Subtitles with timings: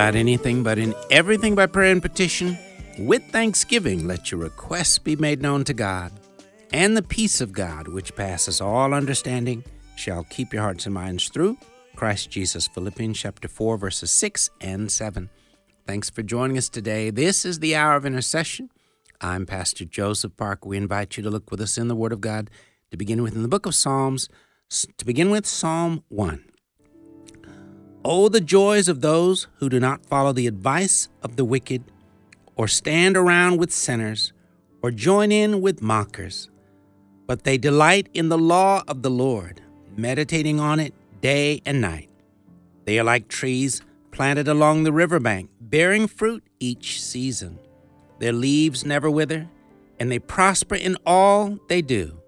[0.00, 2.56] About anything, but in everything by prayer and petition,
[2.98, 6.10] with thanksgiving, let your requests be made known to God.
[6.72, 9.62] And the peace of God, which passes all understanding,
[9.96, 11.58] shall keep your hearts and minds through
[11.96, 12.66] Christ Jesus.
[12.66, 15.28] Philippians chapter 4, verses 6 and 7.
[15.86, 17.10] Thanks for joining us today.
[17.10, 18.70] This is the hour of intercession.
[19.20, 20.66] I'm Pastor Joseph Parker.
[20.66, 22.48] We invite you to look with us in the Word of God
[22.90, 24.30] to begin with in the book of Psalms,
[24.96, 26.49] to begin with Psalm 1.
[28.02, 31.84] Oh, the joys of those who do not follow the advice of the wicked,
[32.56, 34.32] or stand around with sinners,
[34.80, 36.48] or join in with mockers.
[37.26, 39.60] But they delight in the law of the Lord,
[39.98, 42.08] meditating on it day and night.
[42.86, 47.58] They are like trees planted along the riverbank, bearing fruit each season.
[48.18, 49.46] Their leaves never wither,
[49.98, 52.18] and they prosper in all they do.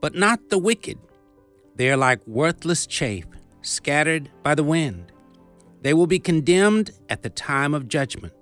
[0.00, 0.98] But not the wicked.
[1.76, 3.24] They are like worthless chaff
[3.62, 5.12] scattered by the wind.
[5.80, 8.32] They will be condemned at the time of judgment.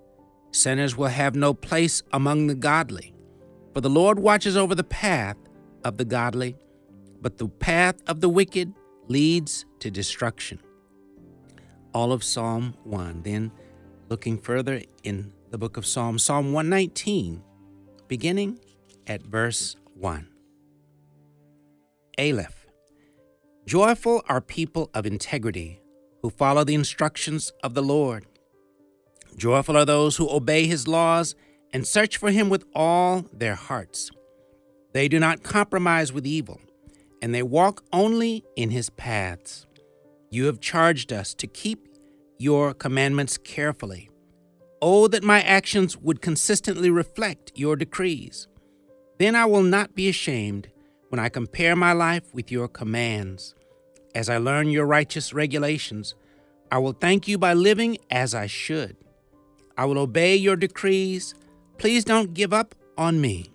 [0.52, 3.14] Sinners will have no place among the godly.
[3.72, 5.36] For the Lord watches over the path
[5.84, 6.56] of the godly,
[7.20, 8.74] but the path of the wicked
[9.08, 10.60] leads to destruction.
[11.94, 13.22] All of Psalm 1.
[13.22, 13.52] Then,
[14.08, 17.42] looking further in the book of Psalms, Psalm 119,
[18.08, 18.58] beginning
[19.06, 20.28] at verse 1.
[22.18, 22.59] Aleph.
[23.66, 25.80] Joyful are people of integrity
[26.22, 28.26] who follow the instructions of the Lord.
[29.36, 31.34] Joyful are those who obey his laws
[31.72, 34.10] and search for him with all their hearts.
[34.92, 36.60] They do not compromise with evil,
[37.22, 39.66] and they walk only in his paths.
[40.30, 41.86] You have charged us to keep
[42.38, 44.10] your commandments carefully.
[44.82, 48.48] Oh, that my actions would consistently reflect your decrees.
[49.18, 50.70] Then I will not be ashamed
[51.10, 53.54] when I compare my life with your commands.
[54.14, 56.14] As I learn your righteous regulations,
[56.72, 58.96] I will thank you by living as I should.
[59.76, 61.34] I will obey your decrees.
[61.78, 63.52] Please don't give up on me.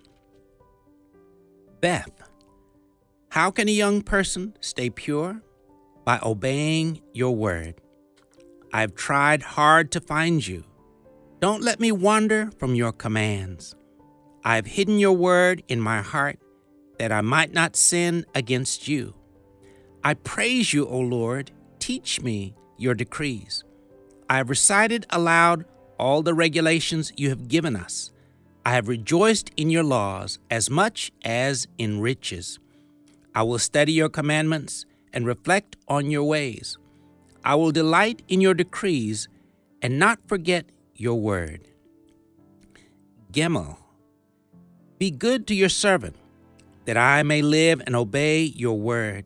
[1.81, 2.11] Beth,
[3.29, 5.41] how can a young person stay pure?
[6.03, 7.75] By obeying your word.
[8.71, 10.65] I've tried hard to find you.
[11.39, 13.75] Don't let me wander from your commands.
[14.43, 16.39] I've hidden your word in my heart
[16.97, 19.13] that I might not sin against you.
[20.03, 21.51] I praise you, O Lord.
[21.79, 23.63] Teach me your decrees.
[24.29, 25.65] I have recited aloud
[25.97, 28.11] all the regulations you have given us.
[28.65, 32.59] I have rejoiced in your laws as much as in riches.
[33.35, 36.77] I will study your commandments and reflect on your ways.
[37.43, 39.27] I will delight in your decrees
[39.81, 41.67] and not forget your word.
[43.31, 43.77] Gimel,
[44.97, 46.15] be good to your servant,
[46.85, 49.25] that I may live and obey your word.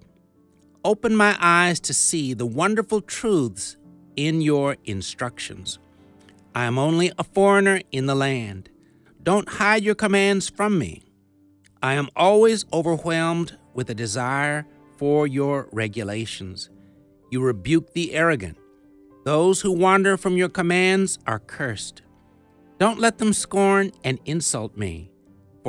[0.84, 3.78] Open my eyes to see the wonderful truths
[4.16, 5.80] in your instructions.
[6.56, 8.70] I am only a foreigner in the land.
[9.22, 11.04] Don't hide your commands from me.
[11.84, 14.66] I am always overwhelmed with a desire
[14.98, 16.70] for your regulations.
[17.30, 18.58] You rebuke the arrogant.
[19.24, 22.02] Those who wander from your commands are cursed.
[22.80, 25.09] Don't let them scorn and insult me,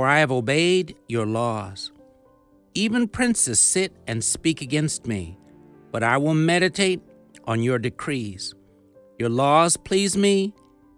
[0.00, 1.92] for I have obeyed your laws.
[2.72, 5.36] Even princes sit and speak against me,
[5.92, 7.02] but I will meditate
[7.44, 8.54] on your decrees.
[9.18, 10.54] Your laws please me,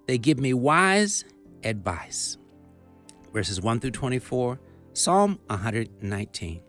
[0.07, 1.25] they give me wise
[1.65, 2.39] advice.
[3.33, 4.61] Verses 1 through 24,
[4.93, 6.63] Psalm 119.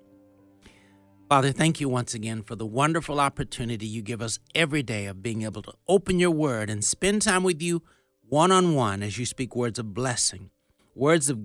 [1.30, 5.22] Father, thank you once again for the wonderful opportunity you give us every day of
[5.22, 7.84] being able to open your word and spend time with you
[8.28, 10.50] one on one as you speak words of blessing,
[10.96, 11.38] words of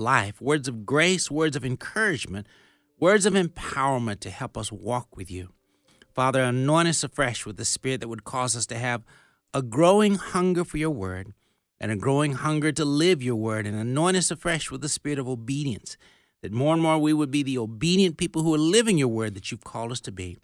[0.00, 2.46] life, words of grace, words of encouragement
[3.00, 5.48] words of empowerment to help us walk with you.
[6.14, 9.02] Father, anoint us afresh with the Spirit that would cause us to have
[9.54, 11.32] a growing hunger for your word
[11.80, 15.18] and a growing hunger to live your word, and anoint us afresh with the Spirit
[15.18, 15.96] of obedience,
[16.42, 19.32] that more and more we would be the obedient people who are living your word
[19.32, 20.36] that you've called us to be.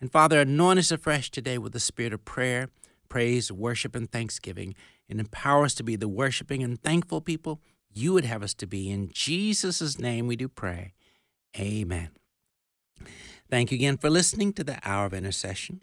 [0.00, 2.68] And Father, anoint us afresh today with the Spirit of prayer,
[3.08, 4.76] praise, worship, and thanksgiving,
[5.08, 7.60] and empower us to be the worshiping and thankful people
[7.94, 8.90] you would have us to be.
[8.90, 10.94] In Jesus' name we do pray.
[11.58, 12.10] Amen.
[13.48, 15.80] Thank you again for listening to the Hour of Intercession.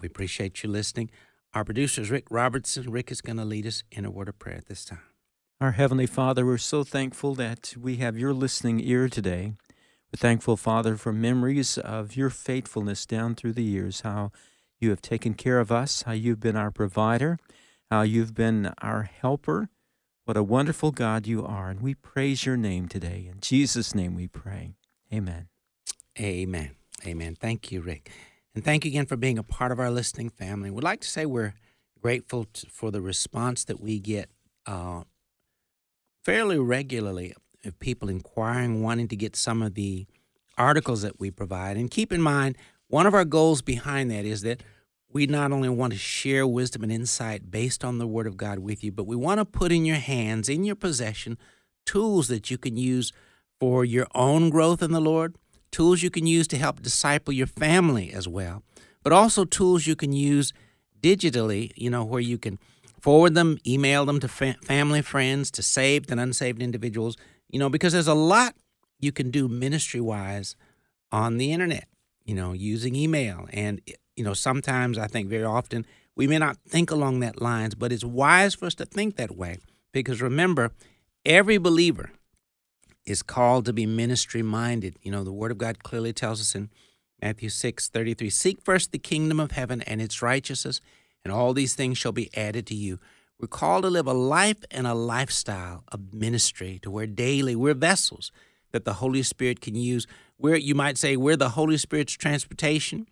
[0.00, 1.10] We appreciate you listening.
[1.54, 2.90] Our producer is Rick Robertson.
[2.90, 5.00] Rick is going to lead us in a word of prayer at this time.
[5.60, 9.54] Our Heavenly Father, we're so thankful that we have your listening ear today.
[10.12, 14.30] We're thankful, Father, for memories of your faithfulness down through the years, how
[14.78, 17.38] you have taken care of us, how you've been our provider,
[17.90, 19.68] how you've been our helper.
[20.28, 21.70] What a wonderful God you are.
[21.70, 23.30] And we praise your name today.
[23.32, 24.74] In Jesus' name we pray.
[25.10, 25.48] Amen.
[26.20, 26.72] Amen.
[27.06, 27.34] Amen.
[27.34, 28.10] Thank you, Rick.
[28.54, 30.70] And thank you again for being a part of our listening family.
[30.70, 31.54] We'd like to say we're
[32.02, 34.28] Grateful for the response that we get
[34.66, 35.02] uh,
[36.22, 37.34] fairly regularly
[37.64, 40.06] of people inquiring, wanting to get some of the
[40.56, 41.76] articles that we provide.
[41.76, 42.56] And keep in mind,
[42.88, 44.62] one of our goals behind that is that
[45.18, 48.60] we not only want to share wisdom and insight based on the Word of God
[48.60, 51.36] with you, but we want to put in your hands, in your possession,
[51.84, 53.12] tools that you can use
[53.58, 55.34] for your own growth in the Lord,
[55.72, 58.62] tools you can use to help disciple your family as well,
[59.02, 60.52] but also tools you can use
[61.02, 62.56] digitally, you know, where you can
[63.00, 67.16] forward them, email them to fa- family, friends, to saved and unsaved individuals,
[67.48, 68.54] you know, because there's a lot
[69.00, 70.54] you can do ministry wise
[71.10, 71.88] on the internet,
[72.24, 73.48] you know, using email.
[73.52, 73.80] And,
[74.18, 75.86] you know, sometimes I think very often
[76.16, 79.36] we may not think along that lines, but it's wise for us to think that
[79.36, 79.58] way
[79.92, 80.72] because remember,
[81.24, 82.10] every believer
[83.06, 84.98] is called to be ministry minded.
[85.02, 86.68] You know, the Word of God clearly tells us in
[87.22, 90.80] Matthew 6 33 Seek first the kingdom of heaven and its righteousness,
[91.22, 92.98] and all these things shall be added to you.
[93.40, 97.74] We're called to live a life and a lifestyle of ministry to where daily we're
[97.74, 98.32] vessels
[98.72, 100.08] that the Holy Spirit can use.
[100.38, 103.06] We're, you might say, we're the Holy Spirit's transportation.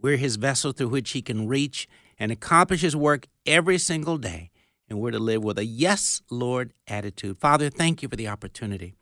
[0.00, 1.88] We're his vessel through which he can reach
[2.18, 4.50] and accomplish his work every single day.
[4.88, 7.38] And we're to live with a yes, Lord attitude.
[7.38, 8.94] Father, thank you for the opportunity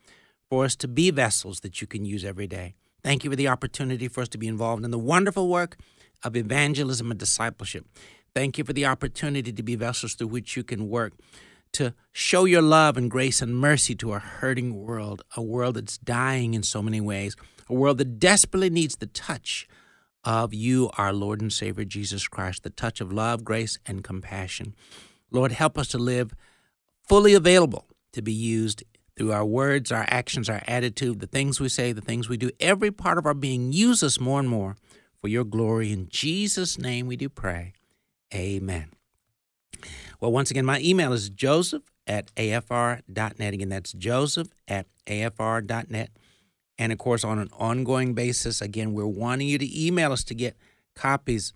[0.50, 2.74] for us to be vessels that you can use every day.
[3.02, 5.78] Thank you for the opportunity for us to be involved in the wonderful work
[6.22, 7.86] of evangelism and discipleship.
[8.34, 11.14] Thank you for the opportunity to be vessels through which you can work
[11.72, 15.98] to show your love and grace and mercy to a hurting world, a world that's
[15.98, 17.36] dying in so many ways,
[17.68, 19.68] a world that desperately needs the touch
[20.28, 24.74] of you, our Lord and Savior Jesus Christ, the touch of love, grace, and compassion.
[25.30, 26.34] Lord, help us to live
[27.08, 28.84] fully available to be used
[29.16, 32.50] through our words, our actions, our attitude, the things we say, the things we do.
[32.60, 34.76] Every part of our being, use us more and more
[35.18, 35.92] for your glory.
[35.92, 37.72] In Jesus' name we do pray.
[38.34, 38.90] Amen.
[40.20, 43.54] Well, once again, my email is joseph at afr.net.
[43.54, 46.10] Again, that's joseph at afr.net.
[46.78, 50.34] And of course, on an ongoing basis, again, we're wanting you to email us to
[50.34, 50.56] get
[50.94, 51.52] copies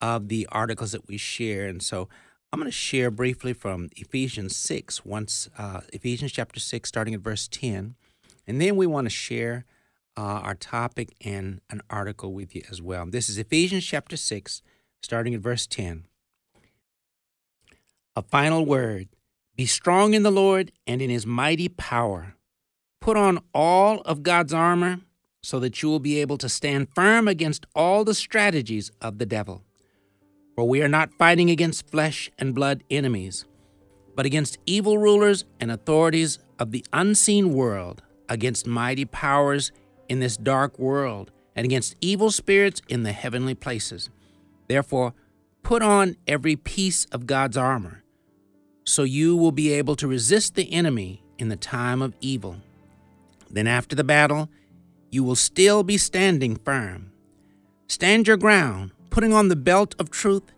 [0.00, 1.66] of the articles that we share.
[1.66, 2.08] And so
[2.52, 7.20] I'm going to share briefly from Ephesians 6, once uh, Ephesians chapter 6, starting at
[7.20, 7.94] verse 10.
[8.46, 9.64] And then we want to share
[10.16, 13.06] uh, our topic and an article with you as well.
[13.06, 14.62] This is Ephesians chapter 6,
[15.02, 16.04] starting at verse 10.
[18.16, 19.08] A final word
[19.56, 22.34] Be strong in the Lord and in his mighty power.
[23.00, 25.00] Put on all of God's armor
[25.42, 29.24] so that you will be able to stand firm against all the strategies of the
[29.24, 29.64] devil.
[30.54, 33.46] For we are not fighting against flesh and blood enemies,
[34.14, 39.72] but against evil rulers and authorities of the unseen world, against mighty powers
[40.10, 44.10] in this dark world, and against evil spirits in the heavenly places.
[44.68, 45.14] Therefore,
[45.62, 48.02] put on every piece of God's armor,
[48.84, 52.56] so you will be able to resist the enemy in the time of evil.
[53.50, 54.48] Then, after the battle,
[55.10, 57.12] you will still be standing firm.
[57.88, 60.52] Stand your ground, putting on the belt of truth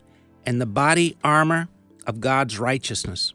[0.45, 1.67] and the body armor
[2.05, 3.33] of God's righteousness.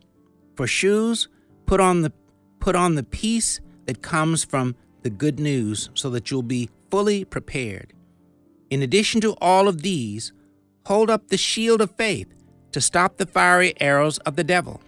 [0.55, 1.29] For shoes,
[1.67, 2.13] put on the
[2.61, 7.25] put on the peace that comes from the good news so that you'll be fully
[7.25, 7.93] prepared.
[8.71, 10.33] In addition to all of these,
[10.87, 12.29] hold up the shield of faith
[12.73, 14.81] to stop the fiery arrows of the devil.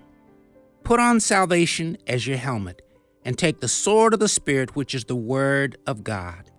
[0.84, 2.82] Put on salvation as your helmet
[3.24, 6.50] and take the sword of the Spirit, which is the Word of God.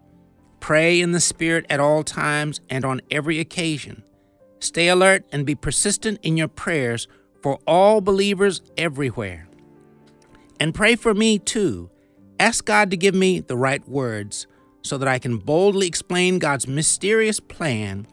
[0.60, 4.04] Pray in the Spirit at all times and on every occasion.
[4.60, 7.08] Stay alert and be persistent in your prayers
[7.42, 9.48] for all believers everywhere.
[10.60, 11.90] And pray for me too.
[12.40, 14.46] Ask God to give me the right words
[14.84, 18.06] so that I can boldly explain God's mysterious plan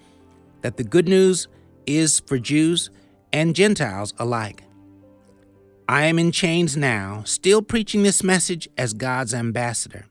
[0.62, 1.48] that the good news
[1.86, 2.90] is for Jews
[3.32, 4.64] and Gentiles alike.
[5.90, 10.04] I am in chains now, still preaching this message as God's ambassador.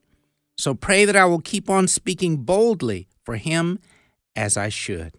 [0.57, 3.77] So pray that I will keep on speaking boldly for Him
[4.35, 5.13] as I should.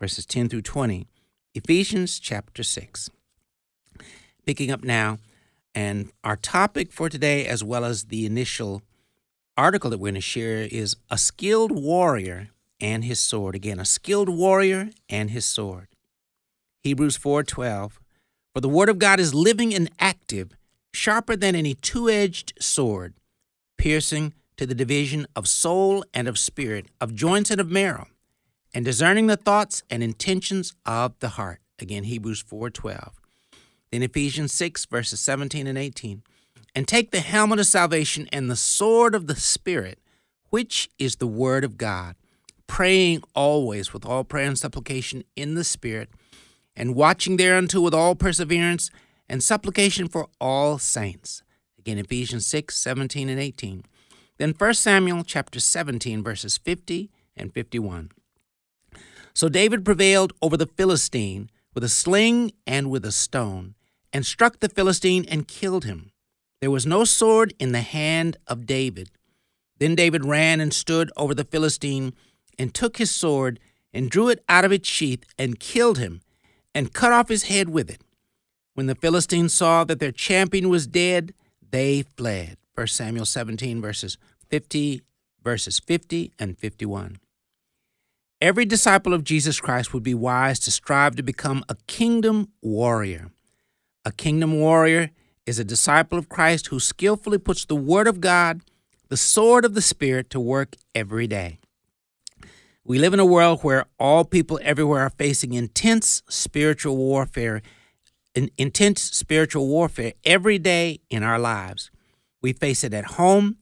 [0.00, 1.06] Verses 10 through 20,
[1.54, 3.10] Ephesians chapter 6.
[4.46, 5.18] Picking up now,
[5.74, 8.80] and our topic for today, as well as the initial
[9.58, 12.48] article that we're going to share, is a skilled warrior
[12.80, 13.54] and his sword.
[13.54, 15.88] Again, a skilled warrior and his sword.
[16.82, 17.98] Hebrews 4:12
[18.58, 20.50] For the word of God is living and active,
[20.92, 23.14] sharper than any two-edged sword,
[23.76, 28.08] piercing to the division of soul and of spirit, of joints and of marrow,
[28.74, 31.60] and discerning the thoughts and intentions of the heart.
[31.78, 33.20] Again, Hebrews 4:12.
[33.92, 36.24] Then Ephesians 6 verses 17 and 18.
[36.74, 40.00] And take the helmet of salvation and the sword of the spirit,
[40.50, 42.16] which is the word of God,
[42.66, 46.10] praying always with all prayer and supplication in the spirit
[46.78, 48.90] and watching thereunto with all perseverance
[49.28, 51.42] and supplication for all saints.
[51.76, 53.84] Again, Ephesians 6, 17 and 18.
[54.38, 58.12] Then 1 Samuel chapter 17, verses 50 and 51.
[59.34, 63.74] So David prevailed over the Philistine with a sling and with a stone,
[64.12, 66.12] and struck the Philistine and killed him.
[66.60, 69.10] There was no sword in the hand of David.
[69.78, 72.14] Then David ran and stood over the Philistine,
[72.58, 73.60] and took his sword,
[73.92, 76.20] and drew it out of its sheath, and killed him,
[76.78, 78.00] and cut off his head with it.
[78.74, 81.34] When the Philistines saw that their champion was dead,
[81.72, 82.56] they fled.
[82.76, 84.16] 1 Samuel 17, verses
[84.48, 85.02] 50,
[85.42, 87.16] verses 50 and 51.
[88.40, 93.32] Every disciple of Jesus Christ would be wise to strive to become a kingdom warrior.
[94.04, 95.10] A kingdom warrior
[95.46, 98.60] is a disciple of Christ who skillfully puts the Word of God,
[99.08, 101.58] the sword of the Spirit, to work every day.
[102.88, 107.60] We live in a world where all people everywhere are facing intense spiritual warfare,
[108.34, 111.90] intense spiritual warfare every day in our lives.
[112.40, 113.58] We face it at home,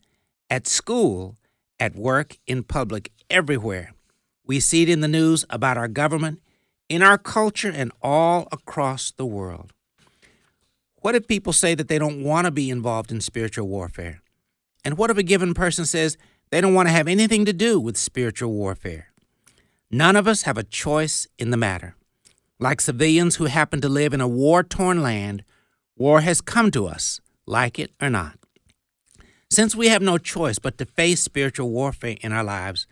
[0.48, 1.34] at school,
[1.80, 3.94] at work, in public, everywhere.
[4.46, 6.40] We see it in the news about our government,
[6.88, 9.72] in our culture, and all across the world.
[11.02, 14.22] What if people say that they don't want to be involved in spiritual warfare?
[14.84, 16.16] And what if a given person says
[16.50, 19.08] they don't want to have anything to do with spiritual warfare?
[19.90, 21.94] None of us have a choice in the matter.
[22.58, 25.44] Like civilians who happen to live in a war torn land,
[25.96, 28.38] war has come to us, like it or not.
[29.50, 32.86] Since we have no choice but to face spiritual warfare in our lives,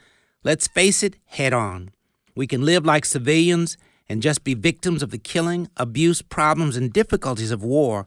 [0.47, 1.91] Let's face it head on.
[2.37, 3.79] We can live like civilians
[4.11, 8.07] and just be victims of the killing, abuse, problems, and difficulties of war,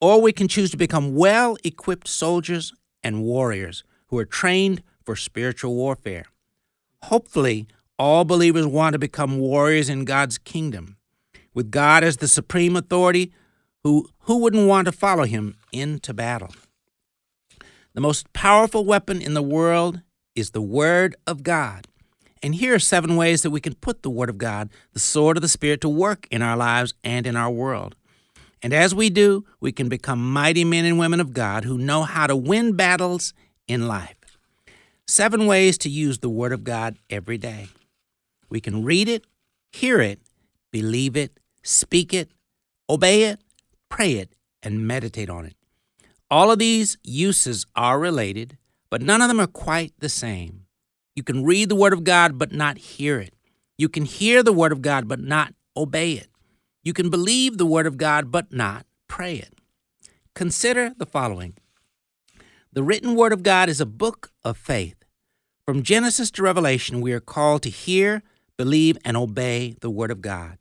[0.00, 2.72] or we can choose to become well equipped soldiers
[3.04, 6.24] and warriors who are trained for spiritual warfare.
[7.02, 7.66] Hopefully,
[7.98, 10.96] all believers want to become warriors in God's kingdom.
[11.54, 13.32] With God as the supreme authority,
[13.82, 16.50] who, who wouldn't want to follow him into battle?
[17.94, 20.02] The most powerful weapon in the world
[20.36, 21.88] is the Word of God.
[22.42, 25.36] And here are seven ways that we can put the Word of God, the sword
[25.36, 27.96] of the Spirit, to work in our lives and in our world.
[28.62, 32.04] And as we do, we can become mighty men and women of God who know
[32.04, 33.34] how to win battles
[33.66, 34.14] in life.
[35.06, 37.68] Seven ways to use the Word of God every day.
[38.50, 39.24] We can read it,
[39.70, 40.20] hear it,
[40.70, 42.30] believe it, speak it,
[42.88, 43.40] obey it,
[43.88, 45.54] pray it, and meditate on it.
[46.30, 48.58] All of these uses are related,
[48.90, 50.66] but none of them are quite the same.
[51.14, 53.34] You can read the Word of God, but not hear it.
[53.76, 56.28] You can hear the Word of God, but not obey it.
[56.82, 59.54] You can believe the Word of God, but not pray it.
[60.34, 61.54] Consider the following
[62.72, 65.04] The written Word of God is a book of faith.
[65.66, 68.22] From Genesis to Revelation, we are called to hear,
[68.58, 70.58] believe, and obey the Word of God.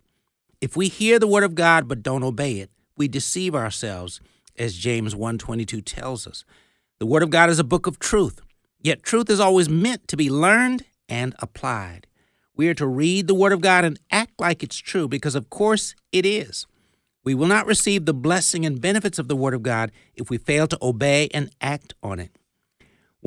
[0.61, 4.21] If we hear the Word of God but don't obey it, we deceive ourselves,
[4.57, 6.45] as James 1:22 tells us.
[6.99, 8.39] The Word of God is a book of truth,
[8.81, 12.07] yet truth is always meant to be learned and applied.
[12.55, 15.49] We are to read the Word of God and act like it's true because, of
[15.49, 16.65] course, it is.
[17.23, 20.37] We will not receive the blessing and benefits of the Word of God if we
[20.37, 22.31] fail to obey and act on it.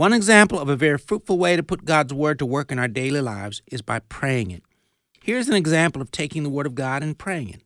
[0.00, 2.88] One example of a very fruitful way to put God's Word to work in our
[2.88, 4.62] daily lives is by praying it.
[5.22, 7.62] Here's an example of taking the Word of God and praying it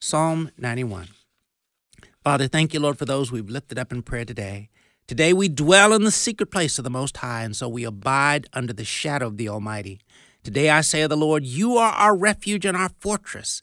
[0.00, 1.08] Psalm 91.
[2.22, 4.68] Father, thank you, Lord, for those we've lifted up in prayer today.
[5.08, 8.46] Today we dwell in the secret place of the Most High, and so we abide
[8.52, 9.98] under the shadow of the Almighty.
[10.44, 13.62] Today I say of the Lord, You are our refuge and our fortress.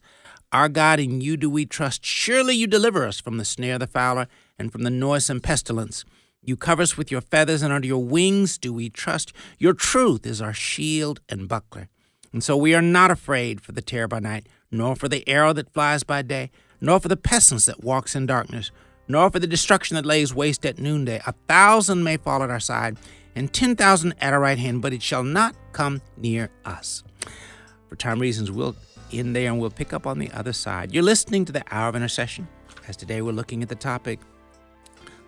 [0.52, 2.04] Our God, in you do we trust.
[2.04, 4.26] Surely you deliver us from the snare of the fowler
[4.58, 6.04] and from the noisome pestilence.
[6.44, 9.32] You cover us with your feathers, and under your wings do we trust.
[9.58, 11.88] Your truth is our shield and buckler.
[12.32, 15.52] And so we are not afraid for the terror by night, nor for the arrow
[15.52, 18.70] that flies by day, nor for the pestilence that walks in darkness
[19.08, 21.20] nor for the destruction that lays waste at noonday.
[21.26, 22.96] A thousand may fall at our side,
[23.34, 27.02] and ten thousand at our right hand, but it shall not come near us.
[27.88, 28.76] For time reasons, we'll
[29.12, 30.94] end there and we'll pick up on the other side.
[30.94, 32.48] You're listening to the Hour of Intercession,
[32.88, 34.18] as today we're looking at the topic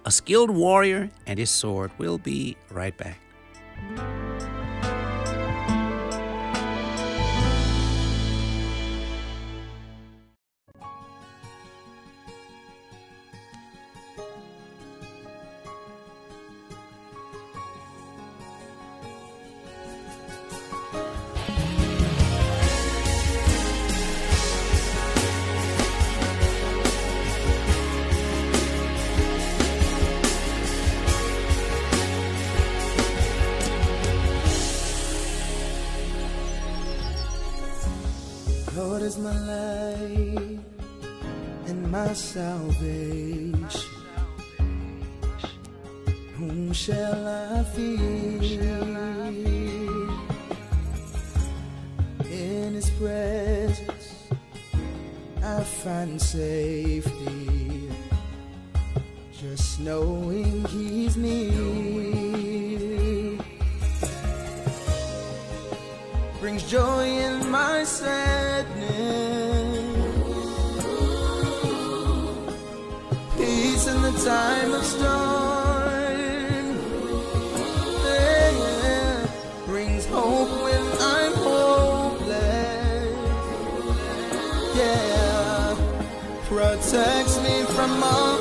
[0.06, 1.90] A Skilled Warrior and His Sword.
[1.98, 3.20] We'll be right back.
[39.04, 40.58] Is my light
[41.66, 43.54] and my salvation.
[46.38, 48.13] Whom shall I fear?
[87.86, 88.33] From all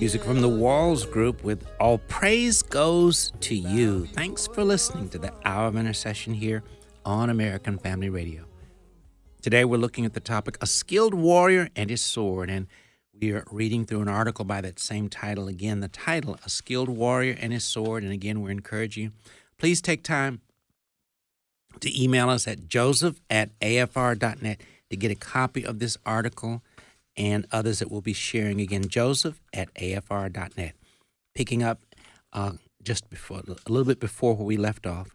[0.00, 4.06] Music from the Walls Group with All Praise Goes to You.
[4.06, 6.62] Thanks for listening to the Hour of Intercession here
[7.04, 8.44] on American Family Radio.
[9.42, 12.68] Today we're looking at the topic A Skilled Warrior and His Sword, and
[13.12, 15.48] we are reading through an article by that same title.
[15.48, 18.04] Again, the title, A Skilled Warrior and His Sword.
[18.04, 19.12] And again, we're encouraging you.
[19.58, 20.42] Please take time
[21.80, 26.62] to email us at joseph at afr.net to get a copy of this article
[27.18, 28.60] and others that we'll be sharing.
[28.60, 30.72] Again, joseph at afr.net.
[31.34, 31.80] Picking up
[32.32, 32.52] uh,
[32.82, 35.08] just before, a little bit before where we left off.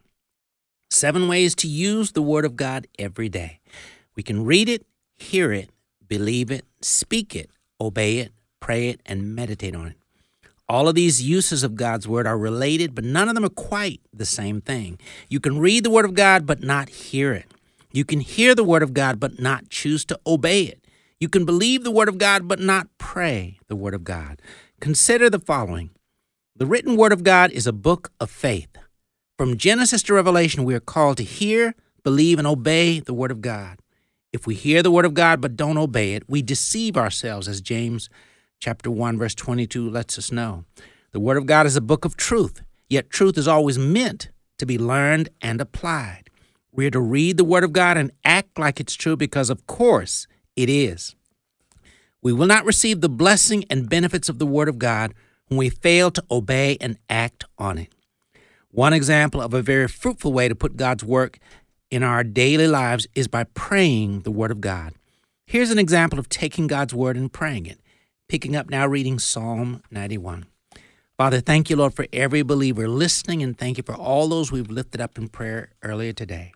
[0.91, 3.59] Seven ways to use the Word of God every day.
[4.15, 4.85] We can read it,
[5.15, 5.69] hear it,
[6.07, 7.49] believe it, speak it,
[7.81, 9.97] obey it, pray it, and meditate on it.
[10.69, 14.01] All of these uses of God's Word are related, but none of them are quite
[14.13, 14.99] the same thing.
[15.29, 17.51] You can read the Word of God, but not hear it.
[17.91, 20.82] You can hear the Word of God, but not choose to obey it.
[21.23, 24.41] You can believe the Word of God, but not pray the Word of God.
[24.81, 25.91] Consider the following
[26.53, 28.67] The written Word of God is a book of faith.
[29.37, 33.39] From Genesis to Revelation, we are called to hear, believe, and obey the Word of
[33.39, 33.79] God.
[34.33, 37.61] If we hear the Word of God but don't obey it, we deceive ourselves, as
[37.61, 38.09] James
[38.59, 40.65] chapter 1, verse 22 lets us know.
[41.13, 44.65] The Word of God is a book of truth, yet truth is always meant to
[44.65, 46.29] be learned and applied.
[46.73, 49.65] We are to read the Word of God and act like it's true because, of
[49.67, 51.15] course, it is.
[52.21, 55.13] We will not receive the blessing and benefits of the Word of God
[55.47, 57.89] when we fail to obey and act on it.
[58.71, 61.37] One example of a very fruitful way to put God's work
[61.91, 64.93] in our daily lives is by praying the Word of God.
[65.45, 67.79] Here's an example of taking God's Word and praying it.
[68.29, 70.45] Picking up now, reading Psalm 91.
[71.17, 74.71] Father, thank you, Lord, for every believer listening, and thank you for all those we've
[74.71, 76.51] lifted up in prayer earlier today.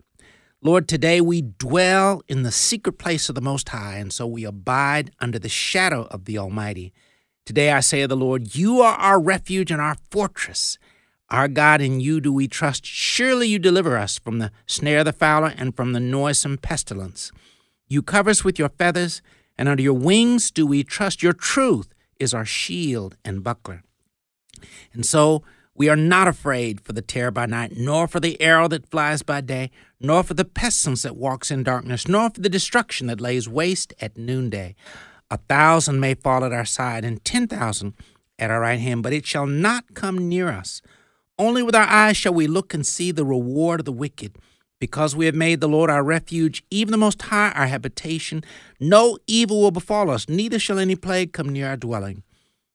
[0.63, 4.43] Lord, today we dwell in the secret place of the Most High, and so we
[4.43, 6.93] abide under the shadow of the Almighty.
[7.45, 10.79] Today I say of the Lord, You are our refuge and our fortress.
[11.29, 12.87] Our God, in you do we trust.
[12.87, 17.31] Surely you deliver us from the snare of the fowler and from the noisome pestilence.
[17.87, 19.21] You cover us with your feathers,
[19.59, 21.21] and under your wings do we trust.
[21.21, 23.83] Your truth is our shield and buckler.
[24.91, 25.43] And so
[25.75, 29.21] we are not afraid for the terror by night, nor for the arrow that flies
[29.21, 33.21] by day, nor for the pestilence that walks in darkness, nor for the destruction that
[33.21, 34.75] lays waste at noonday.
[35.29, 37.93] A thousand may fall at our side, and ten thousand
[38.39, 40.81] at our right hand, but it shall not come near us.
[41.39, 44.37] Only with our eyes shall we look and see the reward of the wicked.
[44.79, 48.43] Because we have made the Lord our refuge, even the Most High our habitation,
[48.79, 52.21] no evil will befall us, neither shall any plague come near our dwelling.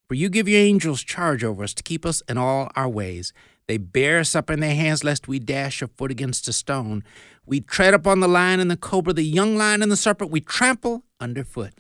[0.09, 3.33] For you give your angels charge over us to keep us in all our ways.
[3.68, 7.05] They bear us up in their hands, lest we dash our foot against a stone.
[7.46, 10.40] We tread upon the lion and the cobra, the young lion and the serpent, we
[10.40, 11.72] trample underfoot.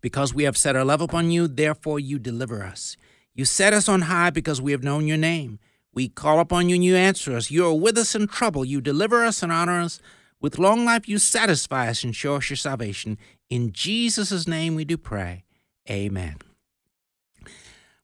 [0.00, 2.96] Because we have set our love upon you, therefore you deliver us.
[3.34, 5.58] You set us on high because we have known your name.
[5.92, 7.50] We call upon you and you answer us.
[7.50, 8.64] You are with us in trouble.
[8.64, 10.00] You deliver us and honor us.
[10.40, 13.16] With long life you satisfy us and show us your salvation.
[13.48, 15.44] In Jesus' name we do pray.
[15.88, 16.36] Amen.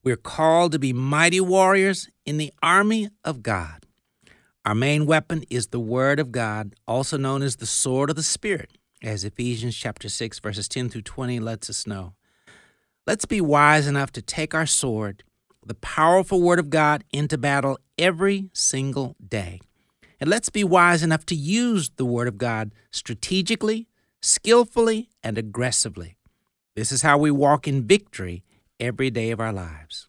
[0.03, 3.85] We're called to be mighty warriors in the army of God.
[4.65, 8.23] Our main weapon is the Word of God, also known as the sword of the
[8.23, 12.15] Spirit, as Ephesians chapter 6 verses 10 through 20 lets us know.
[13.07, 15.23] Let's be wise enough to take our sword,
[15.67, 19.61] the powerful Word of God, into battle every single day.
[20.19, 23.87] And let's be wise enough to use the Word of God strategically,
[24.23, 26.17] skillfully, and aggressively.
[26.75, 28.45] This is how we walk in victory
[28.81, 30.09] every day of our lives.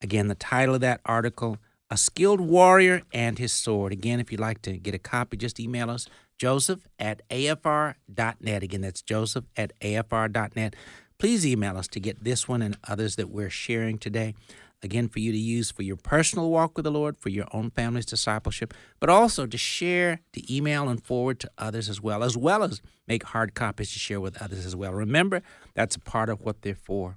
[0.00, 1.58] Again, the title of that article,
[1.90, 3.92] A Skilled Warrior and His Sword.
[3.92, 8.62] Again, if you'd like to get a copy, just email us, joseph at afr.net.
[8.62, 10.74] Again, that's joseph at afr.net.
[11.18, 14.34] Please email us to get this one and others that we're sharing today.
[14.82, 17.70] Again, for you to use for your personal walk with the Lord, for your own
[17.70, 22.36] family's discipleship, but also to share, to email and forward to others as well, as
[22.36, 24.92] well as make hard copies to share with others as well.
[24.92, 25.42] Remember,
[25.74, 27.16] that's a part of what they're for.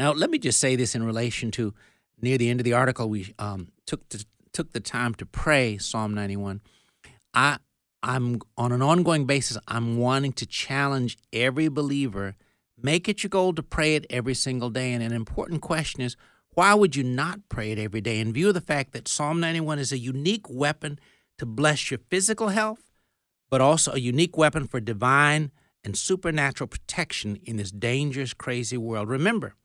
[0.00, 1.74] Now, let me just say this in relation to
[2.22, 5.76] near the end of the article, we um, took the, took the time to pray
[5.76, 6.62] Psalm 91.
[7.34, 7.58] I
[8.02, 9.58] I'm on an ongoing basis.
[9.68, 12.34] I'm wanting to challenge every believer.
[12.80, 14.94] Make it your goal to pray it every single day.
[14.94, 16.16] And an important question is,
[16.54, 18.20] why would you not pray it every day?
[18.20, 20.98] In view of the fact that Psalm 91 is a unique weapon
[21.36, 22.90] to bless your physical health,
[23.50, 25.50] but also a unique weapon for divine
[25.84, 29.10] and supernatural protection in this dangerous, crazy world.
[29.10, 29.56] Remember,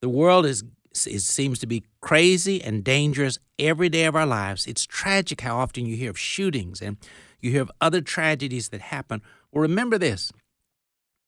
[0.00, 0.64] the world is
[1.06, 4.66] it seems to be crazy and dangerous every day of our lives.
[4.66, 6.96] It's tragic how often you hear of shootings and
[7.40, 9.20] you hear of other tragedies that happen.
[9.52, 10.32] Well, remember this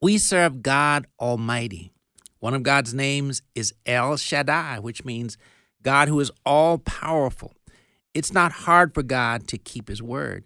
[0.01, 1.93] we serve God Almighty.
[2.39, 5.37] One of God's names is El Shaddai, which means
[5.83, 7.55] God who is all powerful.
[8.15, 10.45] It's not hard for God to keep his word.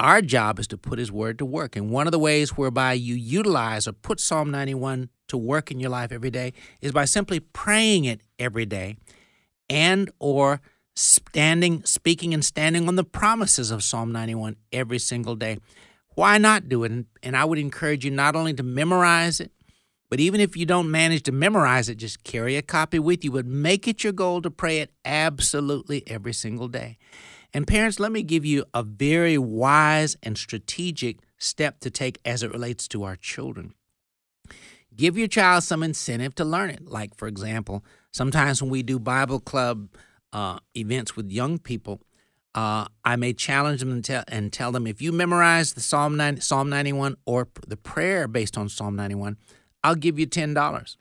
[0.00, 1.74] Our job is to put his word to work.
[1.74, 5.80] And one of the ways whereby you utilize or put Psalm 91 to work in
[5.80, 8.96] your life every day is by simply praying it every day
[9.70, 10.60] and or
[10.96, 15.58] standing speaking and standing on the promises of Psalm 91 every single day.
[16.14, 16.90] Why not do it?
[17.22, 19.52] And, I would encourage you not only to memorize it,
[20.10, 23.30] but even if you don't manage to memorize it, just carry a copy with you,
[23.30, 26.96] but make it your goal to pray it absolutely every single day.
[27.54, 32.42] And parents, let me give you a very wise and strategic step to take as
[32.42, 33.74] it relates to our children.
[34.98, 36.84] Give your child some incentive to learn it.
[36.86, 39.88] Like, for example, sometimes when we do Bible club
[40.32, 42.00] uh, events with young people,
[42.56, 46.16] uh, I may challenge them and tell, and tell them if you memorize the Psalm
[46.16, 49.36] 90, Psalm 91 or the prayer based on Psalm 91,
[49.84, 50.96] I'll give you $10.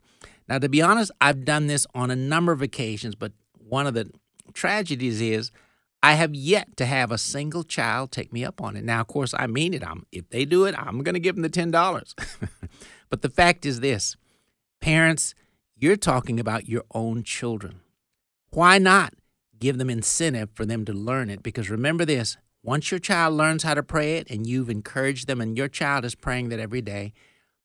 [0.47, 3.95] Now, to be honest, I've done this on a number of occasions, but one of
[3.95, 4.12] the
[4.53, 5.51] tragedies is
[6.03, 8.83] I have yet to have a single child take me up on it.
[8.83, 9.83] Now, of course, I mean it.
[9.83, 12.13] I'm, if they do it, I'm going to give them the $10.
[13.10, 14.15] But the fact is this
[14.82, 15.34] parents,
[15.76, 17.82] you're talking about your own children.
[18.50, 19.13] Why not
[19.60, 21.43] give them incentive for them to learn it?
[21.43, 25.39] Because remember this once your child learns how to pray it and you've encouraged them
[25.39, 27.13] and your child is praying that every day,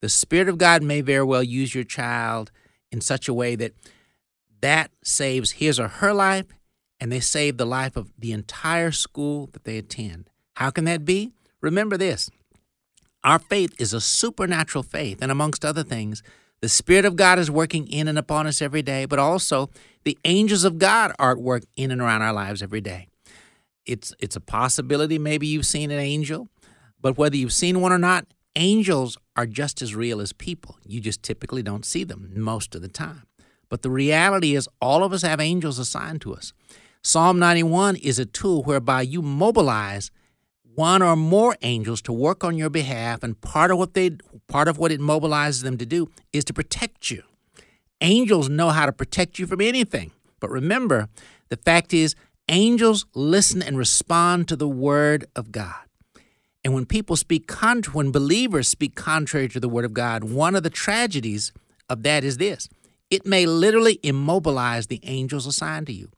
[0.00, 2.50] the Spirit of God may very well use your child
[2.90, 3.72] in such a way that
[4.60, 6.46] that saves his or her life
[7.00, 10.30] and they save the life of the entire school that they attend.
[10.54, 11.32] How can that be?
[11.60, 12.30] Remember this
[13.24, 16.22] our faith is a supernatural faith, and amongst other things,
[16.60, 19.68] the Spirit of God is working in and upon us every day, but also
[20.04, 23.08] the angels of God are at work in and around our lives every day.
[23.84, 26.48] It's, it's a possibility maybe you've seen an angel,
[27.00, 30.76] but whether you've seen one or not, angels are just as real as people.
[30.86, 33.24] You just typically don't see them most of the time.
[33.68, 36.52] But the reality is, all of us have angels assigned to us.
[37.02, 40.10] Psalm 91 is a tool whereby you mobilize
[40.74, 44.10] one or more angels to work on your behalf and part of what they
[44.48, 47.22] part of what it mobilizes them to do is to protect you.
[48.00, 51.08] Angels know how to protect you from anything but remember
[51.48, 52.14] the fact is
[52.48, 55.84] angels listen and respond to the word of god.
[56.64, 60.54] And when people speak contra- when believers speak contrary to the word of god one
[60.54, 61.52] of the tragedies
[61.88, 62.68] of that is this.
[63.10, 66.08] It may literally immobilize the angels assigned to you.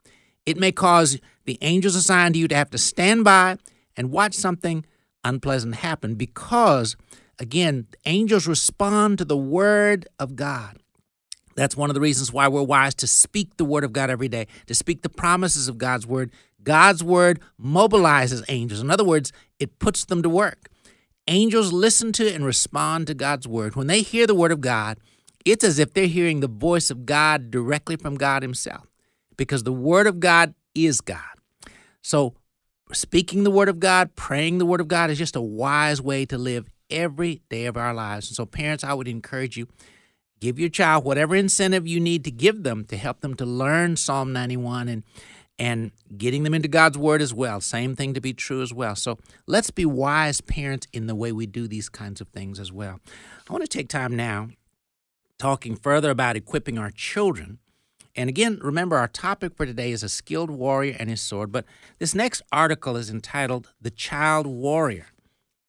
[0.46, 3.56] It may cause the angels assigned to you to have to stand by
[3.96, 4.84] and watch something
[5.24, 6.96] unpleasant happen because,
[7.38, 10.78] again, angels respond to the word of God.
[11.56, 14.28] That's one of the reasons why we're wise to speak the word of God every
[14.28, 16.32] day, to speak the promises of God's word.
[16.62, 18.80] God's word mobilizes angels.
[18.80, 20.68] In other words, it puts them to work.
[21.28, 23.76] Angels listen to and respond to God's word.
[23.76, 24.98] When they hear the word of God,
[25.44, 28.86] it's as if they're hearing the voice of God directly from God Himself,
[29.36, 31.20] because the word of God is God.
[32.02, 32.34] So
[32.94, 36.24] speaking the word of God, praying the word of God is just a wise way
[36.26, 38.28] to live every day of our lives.
[38.28, 39.68] And so, parents, I would encourage you
[40.40, 43.96] give your child whatever incentive you need to give them to help them to learn
[43.96, 45.02] Psalm 91 and
[45.58, 47.60] and getting them into God's word as well.
[47.60, 48.96] Same thing to be true as well.
[48.96, 52.72] So let's be wise parents in the way we do these kinds of things as
[52.72, 52.98] well.
[53.48, 54.48] I want to take time now
[55.38, 57.58] talking further about equipping our children
[58.16, 61.50] And again, remember our topic for today is a skilled warrior and his sword.
[61.50, 61.64] But
[61.98, 65.06] this next article is entitled The Child Warrior.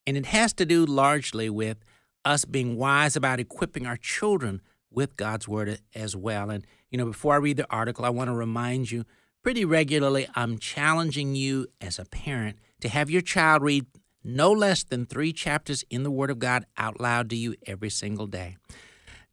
[0.06, 1.78] And it has to do largely with
[2.24, 6.50] us being wise about equipping our children with God's word as well.
[6.50, 9.06] And, you know, before I read the article, I want to remind you
[9.44, 13.86] pretty regularly I'm challenging you as a parent to have your child read
[14.24, 17.90] no less than three chapters in the Word of God out loud to you every
[17.90, 18.58] single day.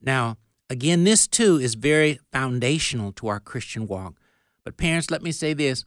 [0.00, 0.36] Now,
[0.72, 4.14] again, this too is very foundational to our Christian walk.
[4.64, 5.84] But parents, let me say this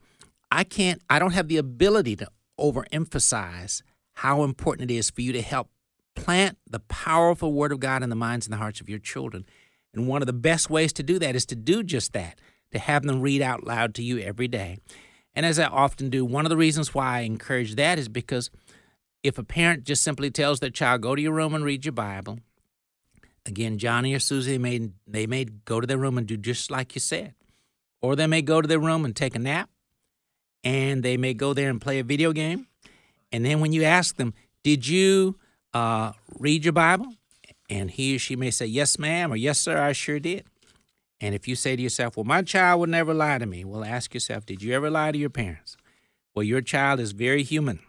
[0.52, 2.28] I can't, I don't have the ability to
[2.60, 3.82] overemphasize
[4.13, 5.69] how important it is for you to help
[6.15, 9.45] plant the powerful Word of God in the minds and the hearts of your children.
[9.93, 12.39] And one of the best ways to do that is to do just that,
[12.71, 14.78] to have them read out loud to you every day.
[15.34, 18.50] And as I often do, one of the reasons why I encourage that is because
[19.24, 21.91] if a parent just simply tells their child, go to your room and read your
[21.91, 22.39] Bible,
[23.45, 26.95] again, Johnny or Susie may they may go to their room and do just like
[26.95, 27.34] you said.
[28.01, 29.69] Or they may go to their room and take a nap,
[30.63, 32.67] and they may go there and play a video game.
[33.31, 35.38] And then when you ask them, did you
[35.73, 37.08] uh, read your Bible?
[37.69, 40.45] And he or she may say, yes, ma'am, or yes, sir, I sure did.
[41.19, 43.84] And if you say to yourself, well, my child would never lie to me, well,
[43.84, 45.75] ask yourself, did you ever lie to your parents?
[46.36, 47.79] Well, your child is very human.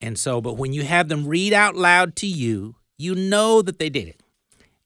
[0.00, 3.78] And so, but when you have them read out loud to you, you know that
[3.78, 4.22] they did it.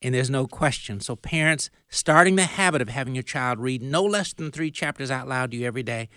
[0.00, 1.00] And there's no question.
[1.00, 5.10] So, parents, starting the habit of having your child read no less than three chapters
[5.10, 6.08] out loud to you every day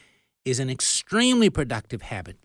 [0.45, 2.37] is an extremely productive habit.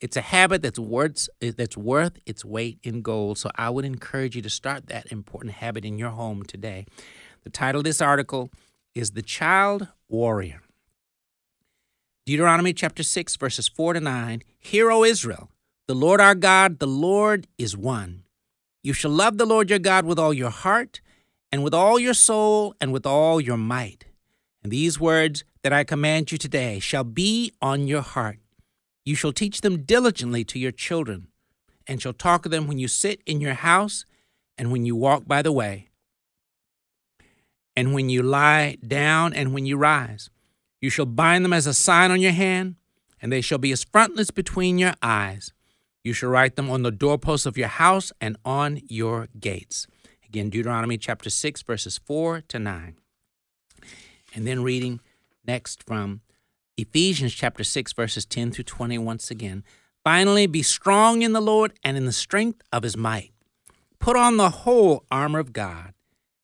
[0.00, 3.38] It's a habit that's worth, that's worth its weight in gold.
[3.38, 6.86] So, I would encourage you to start that important habit in your home today.
[7.42, 8.50] The title of this article
[8.94, 10.62] is The Child Warrior.
[12.26, 14.42] Deuteronomy chapter 6, verses 4 to 9.
[14.58, 15.50] Hear, O Israel,
[15.86, 18.24] the Lord our God, the Lord is one.
[18.82, 21.00] You shall love the Lord your God with all your heart,
[21.50, 24.06] and with all your soul, and with all your might.
[24.62, 28.38] And these words that I command you today shall be on your heart.
[29.04, 31.28] You shall teach them diligently to your children,
[31.86, 34.04] and shall talk of them when you sit in your house,
[34.58, 35.88] and when you walk by the way
[37.76, 40.30] and when you lie down and when you rise.
[40.80, 42.76] You shall bind them as a sign on your hand,
[43.20, 45.52] and they shall be as frontlets between your eyes.
[46.06, 49.88] You shall write them on the doorposts of your house and on your gates.
[50.24, 52.94] Again, Deuteronomy chapter 6, verses 4 to 9.
[54.32, 55.00] And then reading
[55.44, 56.20] next from
[56.76, 59.64] Ephesians chapter 6, verses 10 through 20 once again.
[60.04, 63.32] Finally, be strong in the Lord and in the strength of his might.
[63.98, 65.92] Put on the whole armor of God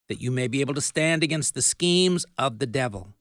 [0.08, 3.14] that you may be able to stand against the schemes of the devil.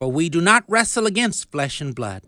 [0.00, 2.24] For we do not wrestle against flesh and blood,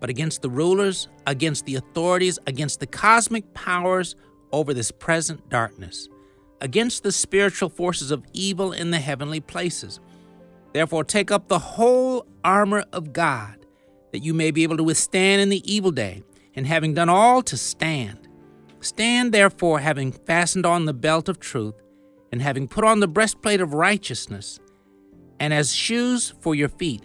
[0.00, 4.16] but against the rulers, against the authorities, against the cosmic powers
[4.52, 6.08] over this present darkness,
[6.60, 10.00] against the spiritual forces of evil in the heavenly places.
[10.72, 13.66] Therefore, take up the whole armor of God,
[14.12, 16.22] that you may be able to withstand in the evil day,
[16.54, 18.28] and having done all to stand.
[18.80, 21.74] Stand therefore, having fastened on the belt of truth
[22.32, 24.60] and having put on the breastplate of righteousness,
[25.38, 27.04] and as shoes for your feet,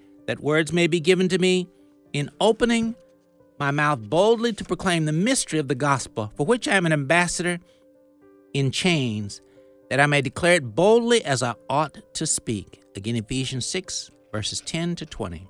[0.31, 1.67] that words may be given to me
[2.13, 2.95] in opening
[3.59, 6.93] my mouth boldly to proclaim the mystery of the gospel, for which I am an
[6.93, 7.59] ambassador
[8.53, 9.41] in chains,
[9.89, 12.81] that I may declare it boldly as I ought to speak.
[12.95, 15.49] Again, Ephesians 6, verses 10 to 20.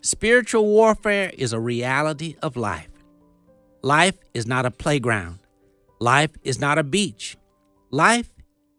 [0.00, 2.90] Spiritual warfare is a reality of life.
[3.82, 5.38] Life is not a playground.
[6.00, 7.36] Life is not a beach.
[7.92, 8.28] Life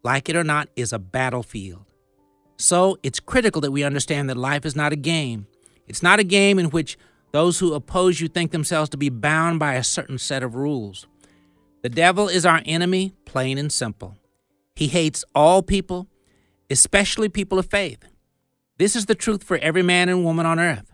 [0.03, 1.85] like it or not, is a battlefield.
[2.59, 5.47] So it's critical that we understand that life is not a game.
[5.87, 6.97] It's not a game in which
[7.31, 11.07] those who oppose you think themselves to be bound by a certain set of rules.
[11.83, 14.17] The devil is our enemy, plain and simple.
[14.75, 16.07] He hates all people,
[16.69, 18.03] especially people of faith.
[18.77, 20.91] This is the truth for every man and woman on earth.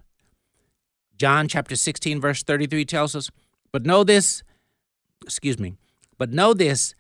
[1.17, 3.32] John chapter 16, verse 33 tells us,
[3.71, 4.43] But know this,
[5.23, 5.73] excuse me,
[6.19, 6.93] but know this,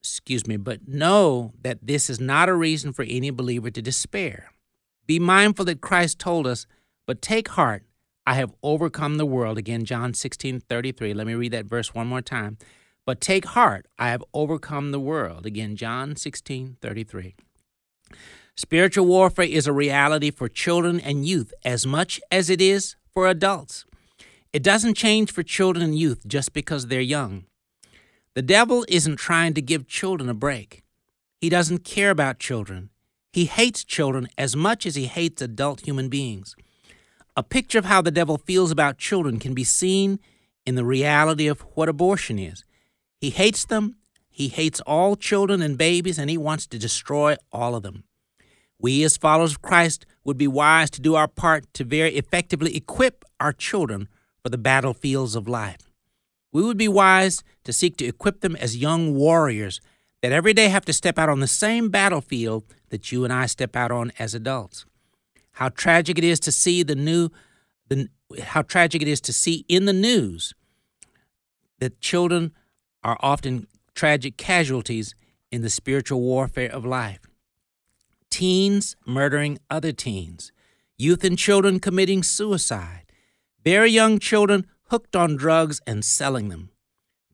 [0.00, 4.52] excuse me, but know that this is not a reason for any believer to despair.
[5.06, 6.66] Be mindful that Christ told us,
[7.06, 7.84] but take heart,
[8.26, 9.56] I have overcome the world.
[9.56, 11.14] Again, John 16 33.
[11.14, 12.58] Let me read that verse one more time.
[13.06, 15.46] But take heart, I have overcome the world.
[15.46, 17.36] Again, John 16 33.
[18.54, 23.26] Spiritual warfare is a reality for children and youth as much as it is for
[23.26, 23.86] adults.
[24.52, 27.44] It doesn't change for children and youth just because they're young.
[28.38, 30.84] The devil isn't trying to give children a break.
[31.40, 32.90] He doesn't care about children.
[33.32, 36.54] He hates children as much as he hates adult human beings.
[37.36, 40.20] A picture of how the devil feels about children can be seen
[40.64, 42.62] in the reality of what abortion is.
[43.20, 43.96] He hates them,
[44.30, 48.04] he hates all children and babies, and he wants to destroy all of them.
[48.78, 52.76] We, as followers of Christ, would be wise to do our part to very effectively
[52.76, 54.06] equip our children
[54.44, 55.87] for the battlefields of life.
[56.52, 59.80] We would be wise to seek to equip them as young warriors
[60.22, 63.46] that every day have to step out on the same battlefield that you and I
[63.46, 64.84] step out on as adults.
[65.52, 67.30] How tragic it is to see the new,
[67.88, 68.08] the,
[68.42, 70.54] how tragic it is to see in the news
[71.78, 72.52] that children
[73.04, 75.14] are often tragic casualties
[75.50, 77.20] in the spiritual warfare of life.
[78.30, 80.52] Teens murdering other teens,
[80.96, 83.04] youth and children committing suicide,
[83.64, 86.70] very young children hooked on drugs and selling them,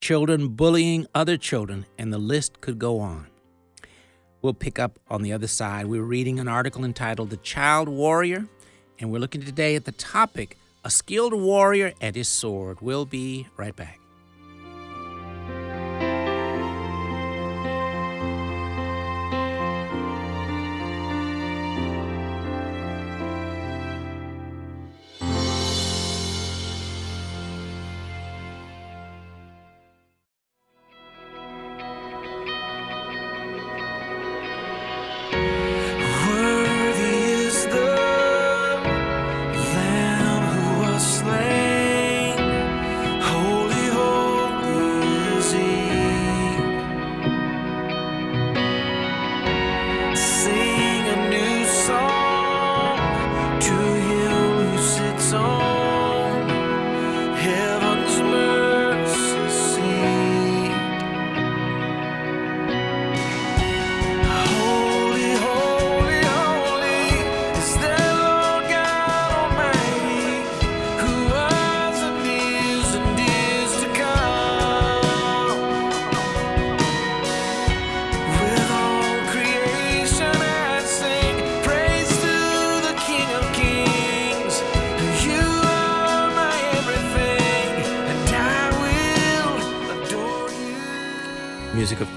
[0.01, 3.29] children bullying other children, and the list could go on.
[4.43, 5.87] We'll pick up on the other side.
[5.87, 8.47] We're reading an article entitled The Child Warrior,
[8.99, 12.81] and we're looking today at the topic A Skilled Warrior and His Sword.
[12.81, 14.01] We'll be right back.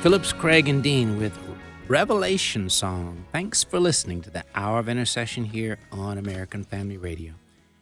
[0.08, 1.38] Phillips, Craig, and Dean with
[1.90, 3.26] Revelation Song.
[3.34, 7.34] Thanks for listening to the Hour of Intercession here on American Family Radio.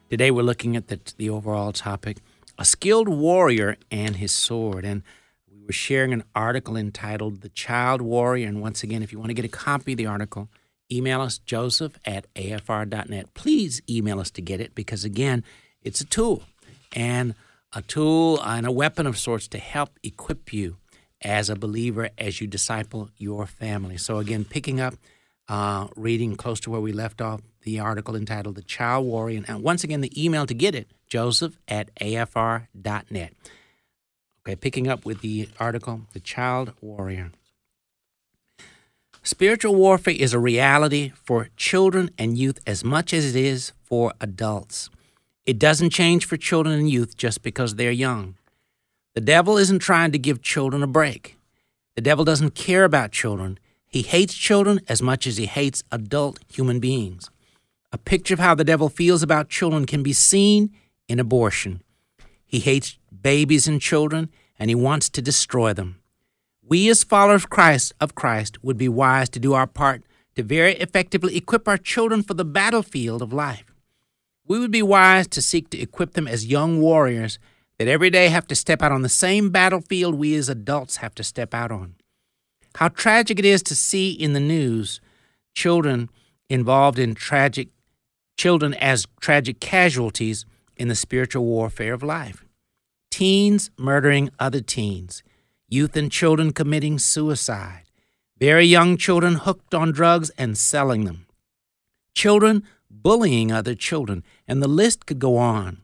[0.09, 2.17] Today we're looking at the, the overall topic
[2.57, 4.85] A Skilled Warrior and His Sword.
[4.85, 5.03] And
[5.47, 8.47] we were sharing an article entitled The Child Warrior.
[8.47, 10.49] And once again, if you want to get a copy of the article,
[10.91, 13.35] email us joseph at afr.net.
[13.35, 15.43] Please email us to get it because, again,
[15.83, 16.41] it's a tool
[16.91, 17.35] and
[17.71, 20.77] a tool and a weapon of sorts to help equip you
[21.21, 23.97] as a believer as you disciple your family.
[23.97, 24.95] So, again, picking up,
[25.47, 29.43] uh, reading close to where we left off, the article entitled The Child Warrior.
[29.47, 33.33] And once again, the email to get it, joseph at afr.net.
[34.47, 37.31] Okay, picking up with the article, The Child Warrior.
[39.23, 44.13] Spiritual warfare is a reality for children and youth as much as it is for
[44.21, 44.91] adults.
[45.47, 48.35] It doesn't change for children and youth just because they're young.
[49.15, 51.37] The devil isn't trying to give children a break.
[51.95, 53.57] The devil doesn't care about children.
[53.87, 57.31] He hates children as much as he hates adult human beings.
[57.93, 60.75] A picture of how the devil feels about children can be seen
[61.07, 61.81] in abortion.
[62.45, 66.01] He hates babies and children, and he wants to destroy them.
[66.61, 70.03] We, as followers of Christ, of Christ, would be wise to do our part
[70.35, 73.71] to very effectively equip our children for the battlefield of life.
[74.45, 77.39] We would be wise to seek to equip them as young warriors
[77.77, 81.15] that every day have to step out on the same battlefield we as adults have
[81.15, 81.95] to step out on.
[82.75, 85.01] How tragic it is to see in the news
[85.53, 86.09] children
[86.49, 87.69] involved in tragic
[88.37, 90.45] children as tragic casualties
[90.75, 92.43] in the spiritual warfare of life.
[93.11, 95.23] Teens murdering other teens,
[95.69, 97.83] youth and children committing suicide,
[98.37, 101.25] very young children hooked on drugs and selling them,
[102.13, 105.81] children bullying other children, and the list could go on.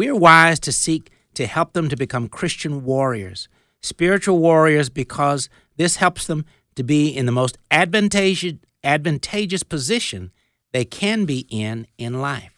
[0.00, 3.50] We're wise to seek to help them to become Christian warriors,
[3.82, 6.46] spiritual warriors, because this helps them
[6.76, 10.32] to be in the most advantageous, advantageous position
[10.72, 12.54] they can be in in life.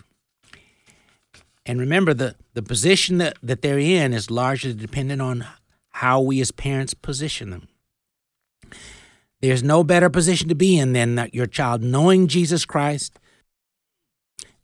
[1.66, 5.45] And remember, the, the position that, that they're in is largely dependent on
[5.88, 7.66] how we as parents position them.
[9.40, 13.18] There's no better position to be in than your child knowing Jesus Christ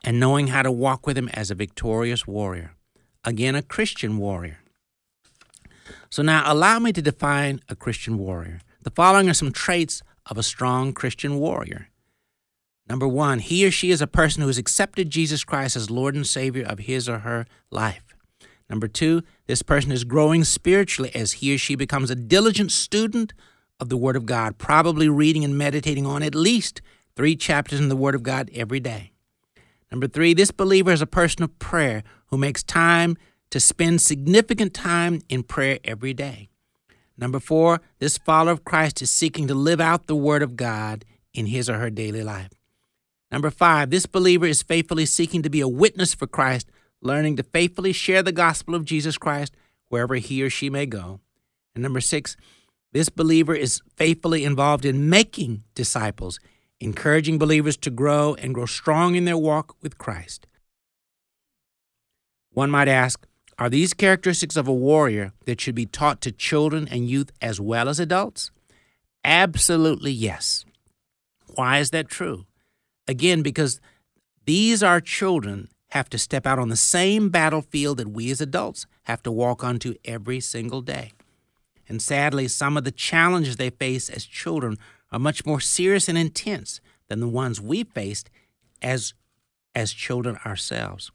[0.03, 2.75] and knowing how to walk with him as a victorious warrior.
[3.23, 4.59] Again, a Christian warrior.
[6.09, 8.61] So now allow me to define a Christian warrior.
[8.81, 11.89] The following are some traits of a strong Christian warrior.
[12.87, 16.15] Number one, he or she is a person who has accepted Jesus Christ as Lord
[16.15, 18.15] and Savior of his or her life.
[18.69, 23.33] Number two, this person is growing spiritually as he or she becomes a diligent student
[23.79, 26.81] of the Word of God, probably reading and meditating on at least
[27.15, 29.11] three chapters in the Word of God every day.
[29.91, 33.17] Number three, this believer is a person of prayer who makes time
[33.49, 36.49] to spend significant time in prayer every day.
[37.17, 41.03] Number four, this follower of Christ is seeking to live out the Word of God
[41.33, 42.51] in his or her daily life.
[43.31, 46.69] Number five, this believer is faithfully seeking to be a witness for Christ,
[47.01, 49.55] learning to faithfully share the gospel of Jesus Christ
[49.89, 51.19] wherever he or she may go.
[51.75, 52.37] And number six,
[52.91, 56.39] this believer is faithfully involved in making disciples,
[56.79, 60.47] encouraging believers to grow and grow strong in their walk with Christ.
[62.51, 63.25] One might ask,
[63.57, 67.59] are these characteristics of a warrior that should be taught to children and youth as
[67.59, 68.51] well as adults?
[69.23, 70.65] Absolutely yes.
[71.55, 72.45] Why is that true?
[73.07, 73.81] Again, because
[74.45, 78.85] these our children have to step out on the same battlefield that we as adults
[79.03, 81.11] have to walk onto every single day.
[81.87, 84.77] And sadly, some of the challenges they face as children
[85.11, 88.29] are much more serious and intense than the ones we faced
[88.81, 89.13] as,
[89.75, 91.11] as children ourselves.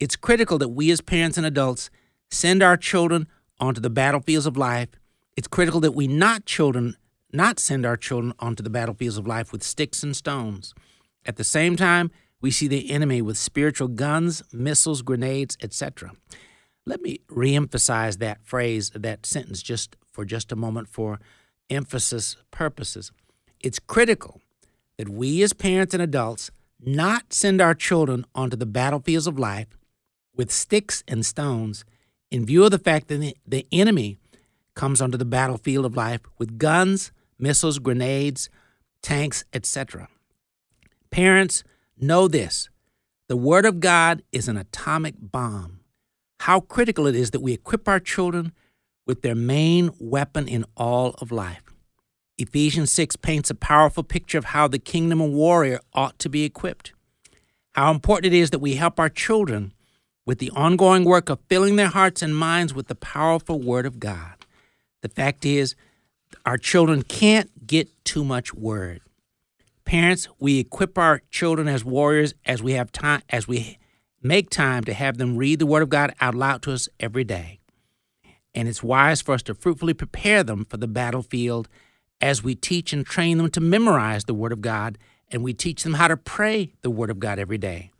[0.00, 1.90] It's critical that we as parents and adults
[2.30, 3.26] send our children
[3.58, 4.88] onto the battlefields of life.
[5.36, 6.96] It's critical that we not children
[7.32, 10.72] not send our children onto the battlefields of life with sticks and stones.
[11.26, 12.10] At the same time,
[12.40, 16.12] we see the enemy with spiritual guns, missiles, grenades, etc.
[16.86, 21.18] Let me reemphasize that phrase, that sentence, just for just a moment for
[21.70, 23.12] emphasis purposes.
[23.60, 24.40] It's critical
[24.98, 26.50] that we as parents and adults
[26.80, 29.68] not send our children onto the battlefields of life
[30.34, 31.84] with sticks and stones
[32.30, 34.18] in view of the fact that the enemy
[34.74, 38.50] comes onto the battlefield of life with guns, missiles, grenades,
[39.02, 40.08] tanks, etc.
[41.10, 41.62] Parents,
[41.96, 42.68] know this
[43.28, 45.80] the Word of God is an atomic bomb.
[46.40, 48.52] How critical it is that we equip our children
[49.06, 51.62] with their main weapon in all of life.
[52.38, 56.44] Ephesians 6 paints a powerful picture of how the kingdom of warrior ought to be
[56.44, 56.92] equipped.
[57.72, 59.72] How important it is that we help our children
[60.26, 64.00] with the ongoing work of filling their hearts and minds with the powerful Word of
[64.00, 64.46] God.
[65.02, 65.74] The fact is,
[66.46, 69.00] our children can't get too much Word.
[69.84, 73.78] Parents, we equip our children as warriors as we have time as we
[74.22, 77.24] make time to have them read the word of God out loud to us every
[77.24, 77.60] day.
[78.54, 81.68] And it's wise for us to fruitfully prepare them for the battlefield
[82.20, 84.98] as we teach and train them to memorize the word of God
[85.30, 87.90] and we teach them how to pray the word of God every day.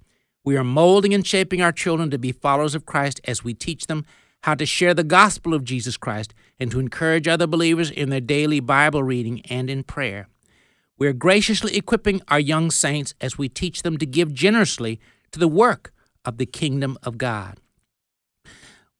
[0.45, 3.87] We are molding and shaping our children to be followers of Christ as we teach
[3.87, 4.05] them
[4.43, 8.21] how to share the gospel of Jesus Christ and to encourage other believers in their
[8.21, 10.29] daily Bible reading and in prayer.
[10.99, 15.01] We are graciously equipping our young saints as we teach them to give generously
[15.33, 15.93] to the work
[16.25, 17.59] of the kingdom of God.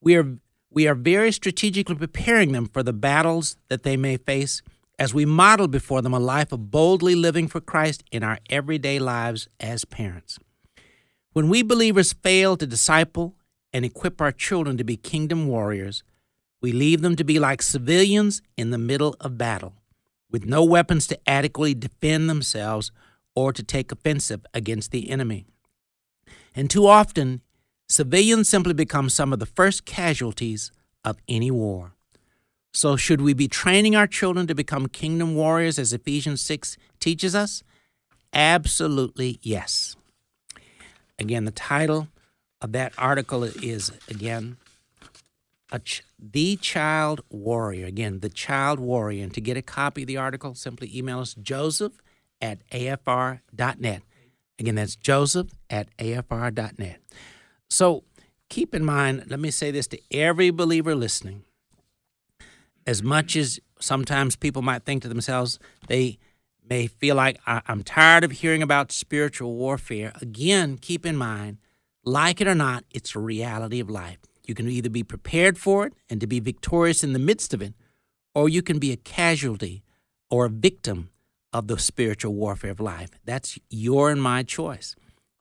[0.01, 0.37] We are,
[0.75, 4.61] we are very strategically preparing them for the battles that they may face
[4.99, 8.99] as we model before them a life of boldly living for Christ in our everyday
[8.99, 10.37] lives as parents.
[11.31, 13.35] When we believers fail to disciple
[13.73, 16.03] and equip our children to be kingdom warriors,
[16.61, 19.75] we leave them to be like civilians in the middle of battle
[20.29, 22.91] with no weapons to adequately defend themselves
[23.33, 25.45] or to take offensive against the enemy.
[26.53, 27.41] And too often,
[27.87, 30.71] civilians simply become some of the first casualties
[31.03, 31.93] of any war.
[32.73, 37.33] So, should we be training our children to become kingdom warriors as Ephesians 6 teaches
[37.33, 37.63] us?
[38.33, 39.95] Absolutely yes.
[41.17, 42.09] Again, the title
[42.59, 44.57] of that article is again
[45.83, 47.85] ch- the Child Warrior.
[47.85, 49.23] Again, the Child Warrior.
[49.23, 51.93] And to get a copy of the article, simply email us joseph
[52.41, 54.01] at afr.net.
[54.59, 56.99] Again, that's joseph at afr.net.
[57.69, 58.03] So
[58.49, 61.43] keep in mind, let me say this to every believer listening.
[62.87, 66.19] As much as sometimes people might think to themselves, they
[66.67, 70.13] may feel like, I'm tired of hearing about spiritual warfare.
[70.21, 71.57] Again, keep in mind,
[72.03, 74.19] like it or not, it's a reality of life.
[74.45, 77.61] You can either be prepared for it and to be victorious in the midst of
[77.61, 77.73] it,
[78.33, 79.83] or you can be a casualty
[80.29, 81.09] or a victim
[81.51, 83.09] of the spiritual warfare of life.
[83.25, 84.95] That's your and my choice.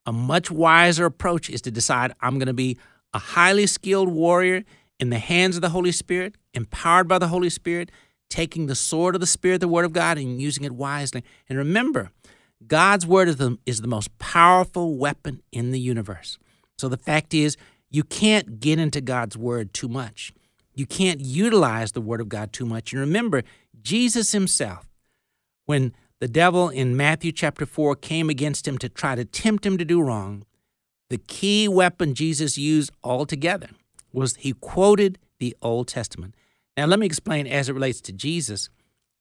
[0.07, 2.79] A much wiser approach is to decide I'm going to be
[3.13, 4.65] a highly skilled warrior
[4.99, 7.91] in the hands of the Holy Spirit, empowered by the Holy Spirit,
[8.29, 11.25] taking the sword of the Spirit, the Word of God, and using it wisely.
[11.49, 12.11] And remember,
[12.67, 16.39] God's Word is the, is the most powerful weapon in the universe.
[16.79, 17.57] So the fact is,
[17.91, 20.33] you can't get into God's Word too much.
[20.75, 22.93] You can't utilize the Word of God too much.
[22.93, 23.43] And remember,
[23.83, 24.89] Jesus Himself,
[25.67, 25.95] when
[26.25, 29.85] the devil in Matthew chapter 4 came against him to try to tempt him to
[29.85, 30.47] do wrong,
[31.11, 33.69] the key weapon Jesus used altogether
[34.11, 36.35] was he quoted the Old Testament.
[36.79, 38.71] Now, let me explain as it relates to Jesus.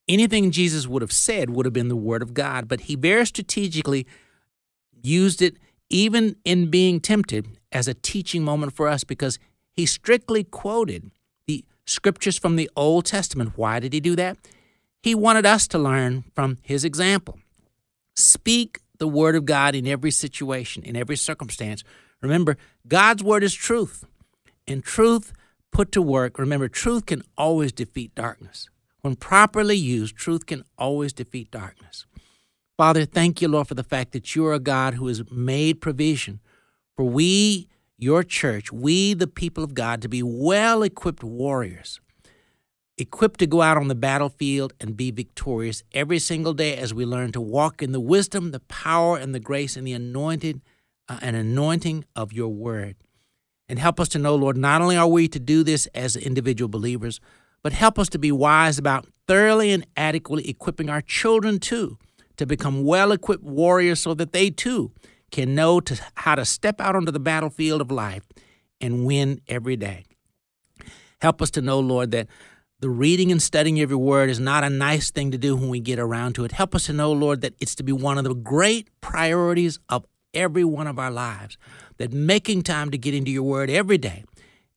[0.08, 3.26] Anything Jesus would have said would have been the Word of God, but he very
[3.26, 4.08] strategically
[5.02, 5.58] used it,
[5.90, 9.40] even in being tempted, as a teaching moment for us because
[9.74, 11.12] he strictly quoted
[11.48, 13.58] the scriptures from the Old Testament.
[13.58, 14.38] Why did he do that?
[15.04, 17.38] He wanted us to learn from his example.
[18.16, 21.84] Speak the Word of God in every situation, in every circumstance.
[22.22, 24.06] Remember, God's Word is truth,
[24.66, 25.34] and truth
[25.74, 28.70] put to work, remember, truth can always defeat darkness.
[29.02, 32.06] When properly used, truth can always defeat darkness.
[32.78, 35.82] Father, thank you, Lord, for the fact that you are a God who has made
[35.82, 36.40] provision
[36.96, 42.00] for we, your church, we, the people of God, to be well equipped warriors,
[43.04, 47.06] equipped to go out on the battlefield and be victorious every single day as we
[47.06, 50.62] learn to walk in the wisdom, the power, and the grace and the anointed
[51.10, 52.96] uh, and anointing of your word.
[53.68, 56.70] And help us to know, Lord, not only are we to do this as individual
[56.70, 57.20] believers,
[57.62, 61.98] but help us to be wise about thoroughly and adequately equipping our children too
[62.38, 64.92] to become well equipped warriors so that they too
[65.32, 68.24] can know to, how to step out onto the battlefield of life
[68.80, 70.06] and win every day.
[71.22, 72.28] Help us to know, Lord, that
[72.84, 75.70] the reading and studying of your word is not a nice thing to do when
[75.70, 76.52] we get around to it.
[76.52, 80.06] Help us to know, Lord, that it's to be one of the great priorities of
[80.34, 81.58] every one of our lives.
[81.96, 84.26] That making time to get into your word every day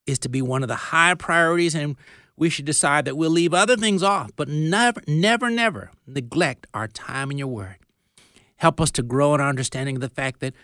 [0.06, 1.96] is to be one of the high priorities, and
[2.36, 6.86] we should decide that we'll leave other things off, but never, never, never neglect our
[6.86, 7.78] time in your word.
[8.58, 10.54] Help us to grow in our understanding of the fact that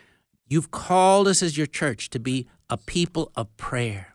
[0.46, 4.11] you've called us as your church to be a people of prayer.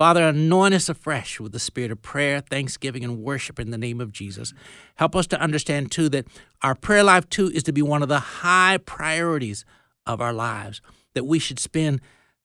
[0.00, 4.00] Father, anoint us afresh with the spirit of prayer, thanksgiving, and worship in the name
[4.00, 4.54] of Jesus.
[4.94, 6.26] Help us to understand, too, that
[6.62, 9.66] our prayer life, too, is to be one of the high priorities
[10.06, 10.80] of our lives,
[11.12, 12.00] that we should spend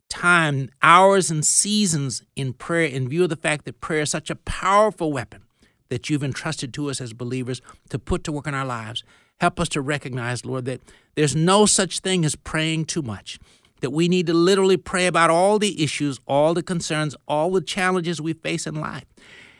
[0.09, 4.29] time, hours, and seasons in prayer in view of the fact that prayer is such
[4.29, 5.41] a powerful weapon
[5.87, 9.05] that you've entrusted to us as believers to put to work in our lives.
[9.39, 10.81] Help us to recognize, Lord, that
[11.15, 13.39] there's no such thing as praying too much
[13.81, 17.61] that we need to literally pray about all the issues, all the concerns, all the
[17.61, 19.05] challenges we face in life.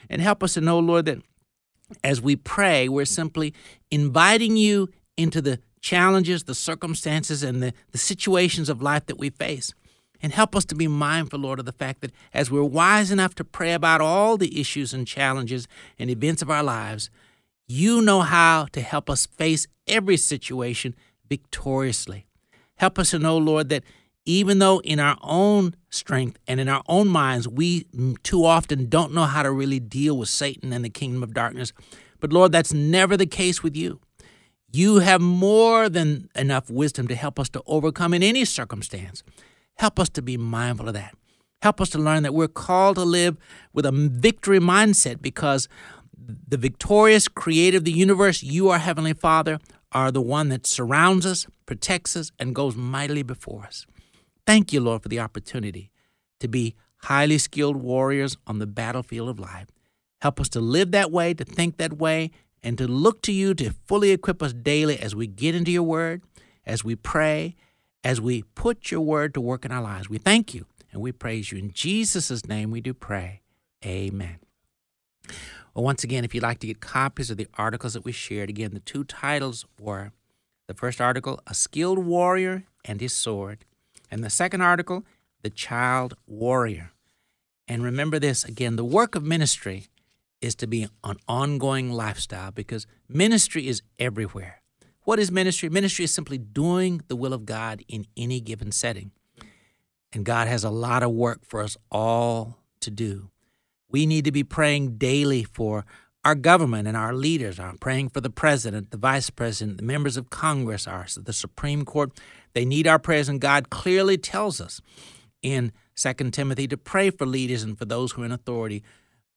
[0.10, 1.20] And help us to know, Lord, that
[2.04, 3.54] as we pray, we're simply
[3.92, 9.30] inviting you into the challenges, the circumstances, and the, the situations of life that we
[9.30, 9.74] face.
[10.22, 13.36] And help us to be mindful, Lord, of the fact that as we're wise enough
[13.36, 15.68] to pray about all the issues and challenges
[16.00, 17.10] and events of our lives,
[17.68, 20.96] you know how to help us face every situation
[21.30, 22.26] victoriously.
[22.78, 23.84] Help us to know, Lord, that
[24.26, 27.86] even though in our own strength and in our own minds, we
[28.24, 31.74] too often don't know how to really deal with Satan and the kingdom of darkness.
[32.20, 34.00] But Lord, that's never the case with you.
[34.72, 39.24] You have more than enough wisdom to help us to overcome in any circumstance.
[39.76, 41.16] Help us to be mindful of that.
[41.62, 43.38] Help us to learn that we're called to live
[43.74, 45.68] with a victory mindset because
[46.48, 49.60] the victorious creator of the universe, you, our Heavenly Father,
[49.92, 53.86] are the one that surrounds us, protects us, and goes mightily before us.
[54.46, 55.92] Thank you, Lord, for the opportunity
[56.40, 59.68] to be highly skilled warriors on the battlefield of life.
[60.22, 62.32] Help us to live that way, to think that way,
[62.64, 65.84] and to look to you to fully equip us daily as we get into your
[65.84, 66.24] word,
[66.66, 67.56] as we pray,
[68.04, 70.10] as we put your word to work in our lives.
[70.10, 71.58] We thank you and we praise you.
[71.58, 73.42] In Jesus' name we do pray.
[73.86, 74.38] Amen.
[75.74, 78.50] Well, once again, if you'd like to get copies of the articles that we shared,
[78.50, 80.12] again, the two titles were
[80.68, 83.66] the first article, A Skilled Warrior and His Sword,
[84.12, 85.04] and the second article,
[85.42, 86.92] The Child Warrior.
[87.68, 89.88] And remember this again the work of ministry
[90.42, 94.62] is to be an ongoing lifestyle because ministry is everywhere.
[95.04, 95.70] What is ministry?
[95.70, 99.12] Ministry is simply doing the will of God in any given setting.
[100.14, 103.30] And God has a lot of work for us all to do.
[103.90, 105.86] We need to be praying daily for
[106.24, 110.18] our government and our leaders, are praying for the president, the vice president, the members
[110.18, 112.12] of Congress, our the Supreme Court.
[112.56, 114.82] They need our prayers, and God clearly tells us
[115.44, 118.84] in 2 Timothy to pray for leaders and for those who are in authority.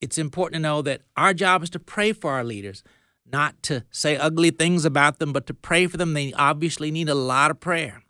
[0.00, 2.82] It's important to know that our job is to pray for our leaders,
[3.30, 6.14] not to say ugly things about them, but to pray for them.
[6.14, 8.02] They obviously need a lot of prayer.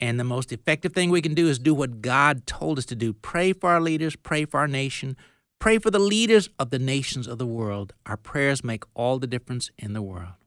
[0.00, 2.94] And the most effective thing we can do is do what God told us to
[2.94, 5.16] do pray for our leaders, pray for our nation,
[5.62, 7.94] Pray for the leaders of the nations of the world.
[8.04, 10.41] Our prayers make all the difference in the world.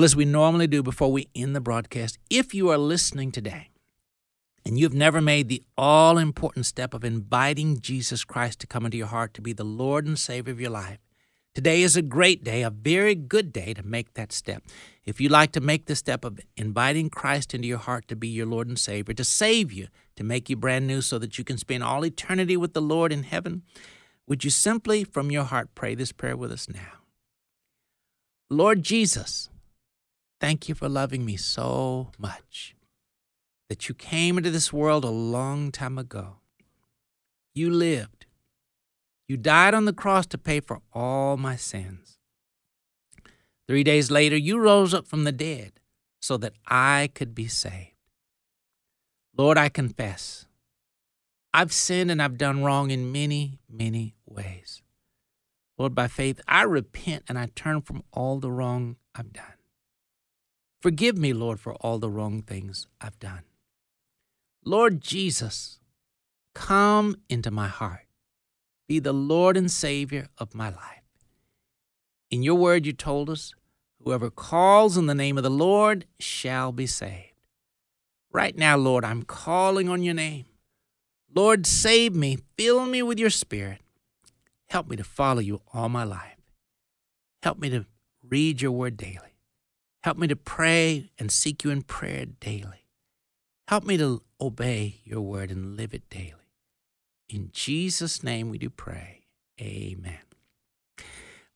[0.00, 3.68] Well, as we normally do before we end the broadcast, if you are listening today
[4.64, 8.96] and you've never made the all important step of inviting Jesus Christ to come into
[8.96, 11.00] your heart to be the Lord and Savior of your life,
[11.54, 14.62] today is a great day, a very good day to make that step.
[15.04, 18.28] If you'd like to make the step of inviting Christ into your heart to be
[18.28, 21.44] your Lord and Savior, to save you, to make you brand new so that you
[21.44, 23.64] can spend all eternity with the Lord in heaven,
[24.26, 27.00] would you simply from your heart pray this prayer with us now?
[28.48, 29.50] Lord Jesus,
[30.40, 32.74] thank you for loving me so much
[33.68, 36.38] that you came into this world a long time ago.
[37.54, 38.26] You lived.
[39.28, 42.18] You died on the cross to pay for all my sins.
[43.68, 45.74] Three days later, you rose up from the dead
[46.20, 47.94] so that I could be saved.
[49.36, 50.46] Lord, I confess.
[51.54, 54.82] I've sinned and I've done wrong in many, many ways.
[55.78, 59.59] Lord, by faith, I repent and I turn from all the wrong I've done.
[60.80, 63.42] Forgive me, Lord, for all the wrong things I've done.
[64.64, 65.78] Lord Jesus,
[66.54, 68.06] come into my heart.
[68.88, 71.02] Be the Lord and Savior of my life.
[72.30, 73.54] In your word, you told us
[74.02, 77.34] Whoever calls on the name of the Lord shall be saved.
[78.32, 80.46] Right now, Lord, I'm calling on your name.
[81.34, 82.38] Lord, save me.
[82.56, 83.80] Fill me with your spirit.
[84.68, 86.38] Help me to follow you all my life.
[87.42, 87.84] Help me to
[88.22, 89.29] read your word daily.
[90.02, 92.86] Help me to pray and seek you in prayer daily.
[93.68, 96.34] Help me to obey your word and live it daily.
[97.28, 99.26] In Jesus' name we do pray.
[99.60, 100.18] Amen.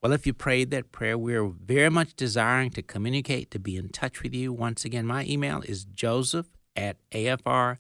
[0.03, 3.88] Well, if you prayed that prayer, we're very much desiring to communicate, to be in
[3.88, 4.53] touch with you.
[4.53, 7.78] Once again, my email is joseph at AFR.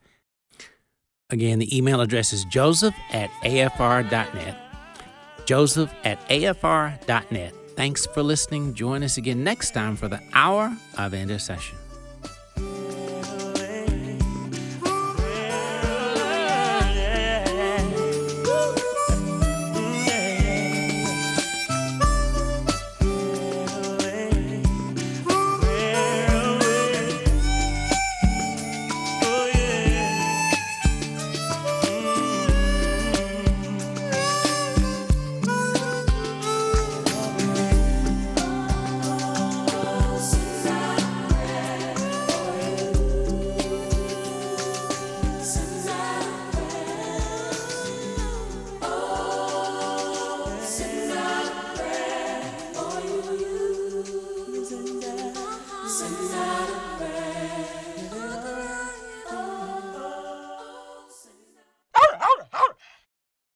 [1.28, 4.56] Again, the email address is joseph at AFR.net.
[5.44, 7.54] Joseph at AFR.net.
[7.76, 8.74] Thanks for listening.
[8.74, 11.76] Join us again next time for the Hour of Intercession.